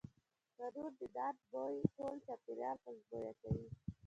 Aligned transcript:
تنور 0.55 0.91
د 0.99 1.01
نان 1.15 1.35
بوی 1.49 1.77
ټول 1.95 2.15
چاپېریال 2.25 2.75
خوشبویه 2.83 3.33
کوي 3.41 3.67